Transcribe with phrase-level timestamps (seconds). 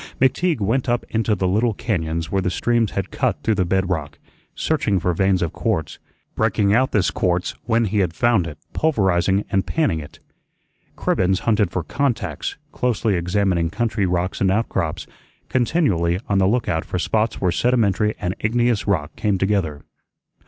[0.19, 3.87] McTeague went up into the little cañóns where the streams had cut through the bed
[3.87, 4.17] rock,
[4.55, 5.99] searching for veins of quartz,
[6.33, 10.17] breaking out this quartz when he had found it, pulverizing and panning it.
[10.95, 15.05] Cribbens hunted for "contacts," closely examining country rocks and out crops,
[15.49, 19.83] continually on the lookout for spots where sedimentary and igneous rock came together.